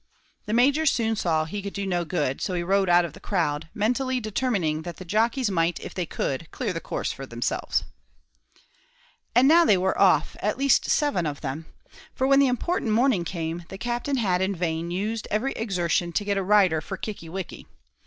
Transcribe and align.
The 0.47 0.53
Major 0.53 0.87
soon 0.87 1.15
saw 1.15 1.45
he 1.45 1.61
could 1.61 1.73
do 1.75 1.85
no 1.85 2.03
good, 2.05 2.41
so 2.41 2.55
he 2.55 2.63
rode 2.63 2.89
out 2.89 3.05
of 3.05 3.13
the 3.13 3.19
crowd, 3.19 3.69
mentally 3.71 4.19
determining 4.19 4.81
that 4.81 4.97
the 4.97 5.05
jockeys 5.05 5.51
might, 5.51 5.79
if 5.79 5.93
they 5.93 6.07
could, 6.07 6.49
clear 6.49 6.73
the 6.73 6.79
course 6.81 7.11
for 7.11 7.27
themselves. 7.27 7.83
And 9.35 9.47
now 9.47 9.63
they 9.63 9.77
were 9.77 9.95
off 10.01 10.35
at 10.39 10.57
least 10.57 10.89
seven 10.89 11.27
of 11.27 11.41
them; 11.41 11.67
for 12.15 12.25
when 12.25 12.39
the 12.39 12.47
important 12.47 12.93
morning 12.93 13.23
came, 13.23 13.65
the 13.69 13.77
Captain 13.77 14.17
had 14.17 14.41
in 14.41 14.55
vain 14.55 14.89
used 14.89 15.27
every 15.29 15.51
exertion 15.53 16.11
to 16.13 16.25
get 16.25 16.35
a 16.35 16.41
rider 16.41 16.81
for 16.81 16.97
Kickie 16.97 17.29
wickie. 17.29 17.67